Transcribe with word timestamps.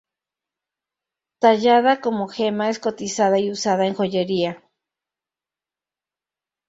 Tallada 1.41 1.93
como 2.01 2.27
gema 2.27 2.69
es 2.71 2.79
cotizada 2.79 3.37
y 3.37 3.51
usada 3.51 3.85
en 3.85 3.93
joyería. 3.93 4.63